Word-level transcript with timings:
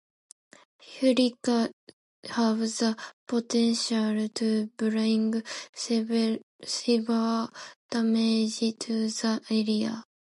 Hurricanes 0.83 1.73
have 2.31 2.57
the 2.57 2.97
potential 3.27 4.27
to 4.29 4.65
bring 4.75 5.43
severe 5.75 6.39
damage 7.91 8.79
to 8.79 9.09
the 9.09 9.41
area. 9.51 10.03